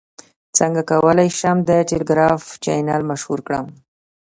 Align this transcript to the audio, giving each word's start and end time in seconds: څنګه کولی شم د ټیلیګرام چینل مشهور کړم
څنګه 0.57 0.81
کولی 0.91 1.29
شم 1.39 1.57
د 1.69 1.71
ټیلیګرام 1.89 2.37
چینل 2.63 3.01
مشهور 3.11 3.39
کړم 3.47 3.65